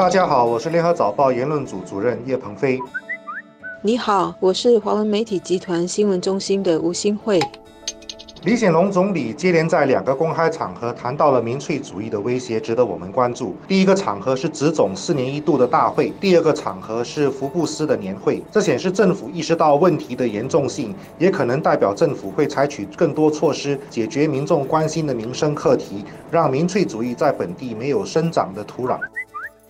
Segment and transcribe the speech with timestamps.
[0.00, 2.78] 大家好，我是联合早报言论组主任叶鹏飞。
[3.82, 7.38] 你好，我是华文媒体集团新闻中心的吴新慧。
[8.44, 13.54] 李显龙总理接连在两个公开场合谈到了民粹主义的威胁，值得我们关注。
[13.68, 18.42] 第一个场合是执总四年一度的大会，第二个场合是福布斯的年会。
[18.50, 28.98] 这显示政府意识到问题的严重性，也可能代表政府会采取更多措施解决民众关心的民生课题，让民粹主义在本地没有生长的土壤。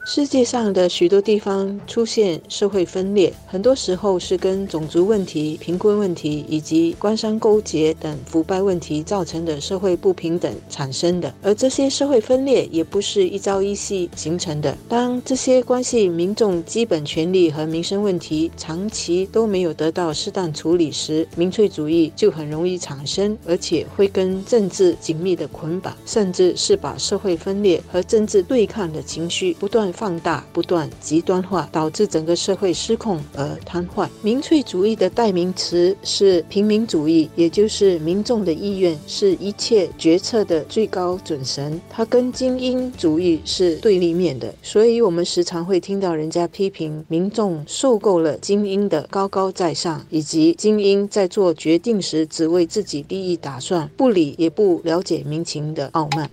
[0.06, 11.32] 世界上的许多地方出现社会分裂，很多时候是跟种族问题、贫困问题以及官商勾结等腐败问题造成的社会不平等产生的。
[11.42, 14.76] 而这些社会分裂也不是一朝一夕形成的。
[14.88, 29.89] 当这些关系民众基本权利和民生问题长期都没有得到适当处理时，民粹主义就很容易产生，而且会跟政治紧密的捆绑，甚至是把社会分裂和政治对抗的情绪不断。
[29.92, 34.08] 放大、不断极端化，导致整个社会失控而瘫痪。
[34.22, 41.80] 民粹主义的代名词是平民主义，也就是民众的意愿是一切决策的最高准绳。
[41.88, 56.30] 它跟精英主义是对立面的，所以我们时常会听到人家批评民众受够了精英的高高在上，以及精英在做决定时只为自己利益打算，不理也不了解民情的傲慢。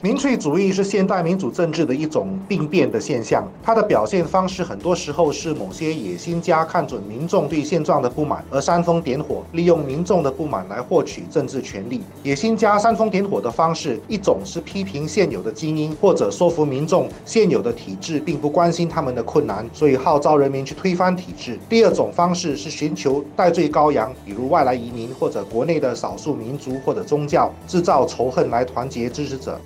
[0.00, 12.00] 民粹主义是现代民主政治的一种病变的现象，它的表现方式很多时候是某些野心家看准民众对现状的不满而煽风点火，利用民众的不满来获取政治权利。
[12.22, 21.58] 野心家煽风点火的方式，一种是批评现有的精英，或者说服民众现有的体制并不关心他们的困难，所以号召人民去推翻体制。
[21.68, 29.60] 第二种方式是寻求代罪羔羊，比如外来移民或者国内的少数民族或者宗教，制造仇恨来团结支持者。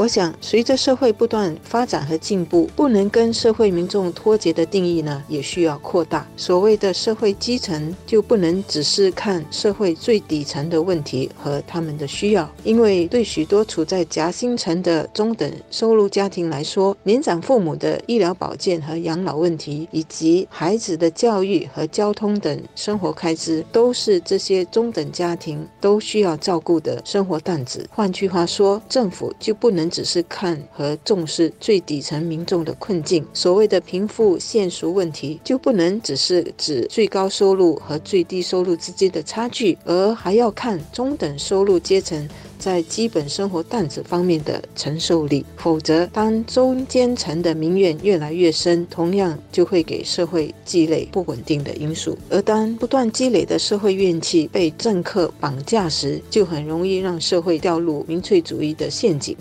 [0.00, 6.26] 我想，随着社会不断发展和进步，不能跟社会民众脱节的定义呢，也需要扩大。
[6.38, 27.86] 所谓的社会基层，就不能只是看社会最底层的问题和他们的需要，因为对许多处在夹心层的中等收入家庭来说，年长父母的医疗保健和养老问题，以及孩子的教育和交通等生活开支，都是这些中等家庭都需要照顾的生活担子。
[27.90, 29.89] 换句话说，政府就不能。
[29.90, 45.44] 只是看和重视最底层民众的困境，所谓的贫富限赎问题，就不能只是指最高收入和最低收入之间的差距，而还要看中等收入阶层在基本生活担子方面的承受力。
[45.56, 52.16] 否则，当中间层的民怨越来越深，同样就会给社会积累不稳定的因素。
[52.28, 59.36] 而当不断积累的社会怨气被政客绑架时，就很容易让社会掉入民粹主义的陷阱。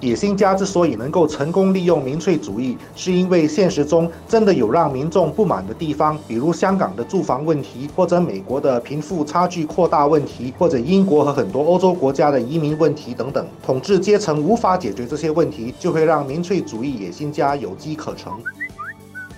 [0.00, 13.46] 野心家之所以能够成功利用民粹主义，是因为现实中真的有让民众不满的地方，比如香港的住房问题，或者美国的贫富差距扩大问题，或者英国和很多欧洲国家的移民问题等等。
[13.62, 18.32] 统治阶层无法解决这些问题，就会让民粹主义野心家有机可乘。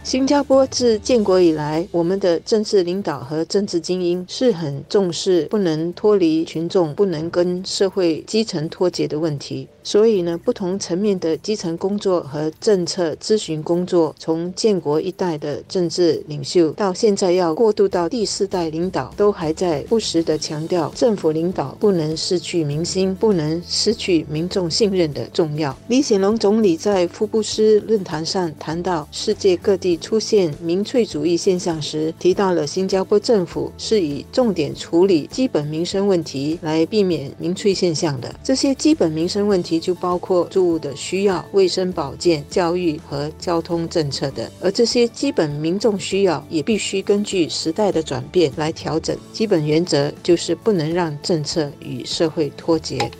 [0.04, 9.68] 新加坡自建国以来，我们的政治领导和政治精英是很重视不能脱离群众、不能跟社会基层脱节的问题。
[9.84, 25.76] 所以呢，不同层面的基层工作和政策咨询工作，从建国一代的政治领袖到现在要过渡到第四代领导，都还在不时地强调政府领导不能失去民心，不能失去民众信任的重要。
[25.88, 38.34] 李显龙总理在福布斯论坛上谈到世界各地出现民粹主义现象时，提到了新加坡政府是以重点处理基本民生问题来避免民粹现象的。
[38.44, 39.72] 这些基本民生问题。
[39.82, 49.16] 就包括住屋的需要、卫生保健、教育和交通政策等，而这些基本民众需要也必须根据时代的转变来调整。
[49.32, 53.10] 基本原则就是不能让政策与社会脱节。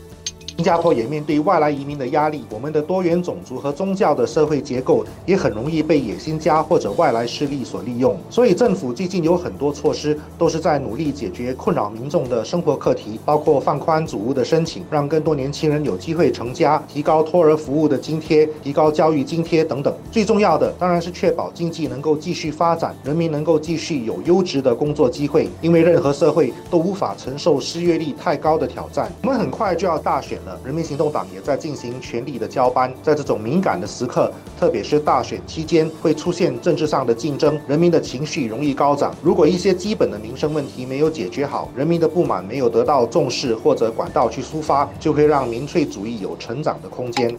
[0.55, 8.15] 新加坡也面对外来移民的压力，我们的多元种族和宗教的社会结构也很容易被野心家或者外来势力所利用。
[8.28, 19.93] 所以政府最近有很多措施都是在努力解决困扰民众的生活课题，包括放宽祖屋的申请，让更多年轻人有机会成家；提高托儿服务的津贴，提高教育津贴等等。
[20.10, 25.48] 最重要的当然是确保经济能够继续发展，人民能够继续有优质的工作机会。
[25.63, 29.10] 因为任何社会都无法承受失业率太高的挑战。
[29.22, 30.52] 我们很快就要大选了。
[30.65, 39.15] 人民行动党也在进行权力的交班，在这种敏感的时刻，特别是大选期间，会出现政治上的竞争，人民的情绪容易高涨。
[39.22, 47.39] 如果一些基本的民生问题没有解决好，人民的不满没有得到重视或者管道去抒发，就会让民粹主义有成长的空间。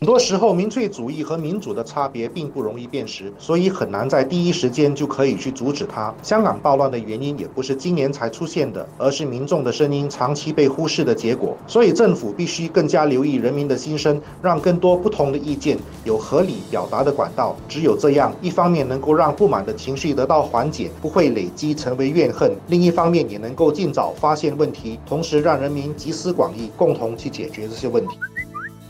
[0.00, 6.12] 很多时候，民粹主义和民主的差别并不容易辨识，所以很难在第一时间就可以去阻止它。
[6.20, 11.56] 香港暴乱的原因也不是今年才出现的，而是民众的声音长期被忽视的结果。
[11.68, 17.56] 所以政府必须更加留意人民的心声，让更多不同的意见有合理表达的管道。
[17.68, 28.18] 只有这样，一方面能够让不满的情绪得到缓解，不会累积成为怨恨；另一方面也能够尽早发现问题，同时让人民集思广益，共同去解决这些问题。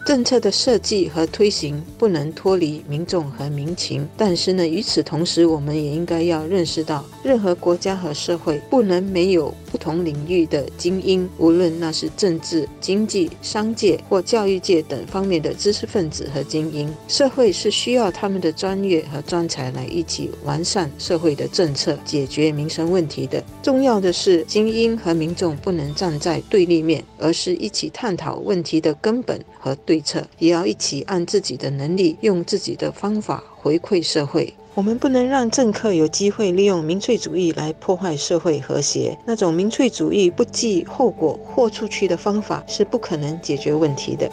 [0.04, 16.94] 政策的设计和推行不能脱离民众和民情，但是呢，与此同时，我们也应该要认识到，任何国家和社会不能没有不同领域的精英，无论那是政治、经济、商界或教育界等方面的知识分子和精英。
[17.08, 23.42] 社会是需要他们的专业和专才来一起完善社会的政策，解决民生问题的。
[23.62, 29.93] 重要的是，精英和民众不能站在对立面，而是一起探讨问题的根本和对。
[29.94, 34.52] 对策也要一起按自己的能力，用自己的方法回馈社会。
[34.74, 39.16] 我们不能让政客有机会利用民粹主义来破坏社会和谐。
[39.24, 44.28] 那种民粹主义不计后果豁出去的方法是不可能解决问题的。